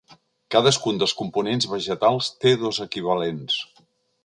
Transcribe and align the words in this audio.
Cadascun 0.53 1.01
dels 1.03 1.13
components 1.19 1.69
vegetals 1.75 2.31
té 2.45 2.55
dos 2.65 2.83
equivalents. 2.89 3.63